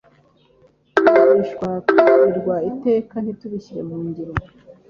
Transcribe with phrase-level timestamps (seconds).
[0.97, 4.33] twigishwa tubwirwa iteka, nitubishyire mungiro